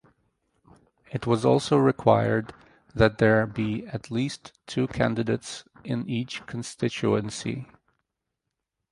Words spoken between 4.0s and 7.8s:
least two candidates in each constituency.